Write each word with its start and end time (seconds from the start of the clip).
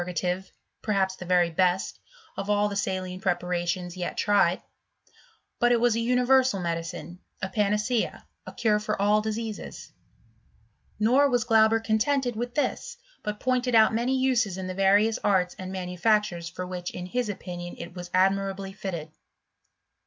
gative, 0.03 0.51
perhaps 0.81 1.13
th6 1.15 1.27
very 1.27 1.49
best, 1.51 1.99
of 2.35 2.49
all 2.49 2.67
the 2.67 2.75
saline 2.75 3.21
prepar 3.21 3.61
ations 3.61 3.95
yet 3.95 4.17
tried; 4.17 4.59
but 5.59 5.71
it 5.71 5.79
was 5.79 5.95
a 5.95 5.99
universal 5.99 6.59
medicine, 6.59 7.19
a 7.39 7.47
panacea, 7.47 8.25
a 8.47 8.51
cure 8.51 8.79
for 8.79 8.99
all 8.99 9.21
diseases: 9.21 9.91
nor 10.99 11.29
was 11.29 11.43
Glauber* 11.43 11.79
contented 11.79 12.35
with 12.35 12.55
this, 12.55 12.97
but 13.21 13.39
pointed 13.39 13.75
out 13.75 13.93
many 13.93 14.17
uses 14.17 14.57
in 14.57 14.65
the 14.65 14.73
various 14.73 15.19
arts 15.23 15.55
and 15.59 15.71
manufactures 15.71 16.49
for 16.49 16.65
which 16.65 16.89
in 16.89 17.05
his 17.05 17.29
opinion 17.29 17.75
it 17.77 17.93
was 17.93 18.09
admirably 18.11 18.73
fitted. 18.73 19.11